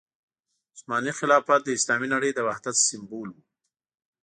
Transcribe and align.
عثماني 0.73 1.11
خلافت 1.19 1.59
د 1.63 1.69
اسلامي 1.77 2.07
نړۍ 2.13 2.31
د 2.33 2.39
وحدت 2.47 2.75
سمبول 2.87 3.29
وو. 3.31 3.41